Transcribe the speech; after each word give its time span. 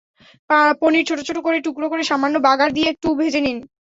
পনির 0.81 1.07
ছোট 1.09 1.19
ছোট 1.27 1.37
করে 1.45 1.57
টুকরা 1.65 1.87
করে 1.89 2.03
সামান্য 2.03 2.35
বাগার 2.47 2.69
দিয়ে 2.73 2.91
একটু 2.93 3.07
ভেজে 3.19 3.41
নিন। 3.45 3.57